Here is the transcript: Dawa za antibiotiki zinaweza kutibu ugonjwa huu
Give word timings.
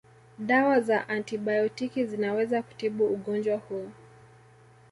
Dawa 0.39 0.81
za 0.81 1.07
antibiotiki 1.09 2.05
zinaweza 2.05 2.61
kutibu 2.63 3.05
ugonjwa 3.05 3.57
huu 3.57 3.91